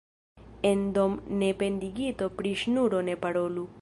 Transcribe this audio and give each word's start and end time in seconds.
En 0.69 0.79
dom' 0.95 1.19
de 1.43 1.49
pendigito 1.61 2.31
pri 2.39 2.55
ŝnuro 2.63 3.03
ne 3.11 3.19
parolu. 3.27 3.69